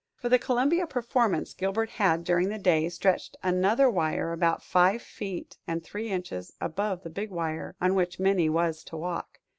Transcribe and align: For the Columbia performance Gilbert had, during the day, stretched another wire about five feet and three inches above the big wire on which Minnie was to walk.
For 0.15 0.29
the 0.29 0.39
Columbia 0.39 0.87
performance 0.87 1.53
Gilbert 1.53 1.91
had, 1.91 2.23
during 2.23 2.49
the 2.49 2.57
day, 2.57 2.89
stretched 2.89 3.37
another 3.43 3.87
wire 3.87 4.33
about 4.33 4.63
five 4.63 4.99
feet 4.99 5.57
and 5.67 5.83
three 5.83 6.09
inches 6.09 6.53
above 6.59 7.03
the 7.03 7.09
big 7.11 7.29
wire 7.29 7.75
on 7.79 7.93
which 7.93 8.19
Minnie 8.19 8.49
was 8.49 8.83
to 8.85 8.97
walk. 8.97 9.41